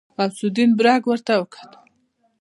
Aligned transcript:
غوث 0.15 0.37
الدين 0.47 0.71
برګ 0.77 1.01
ورته 1.07 1.33
وکتل. 1.39 1.69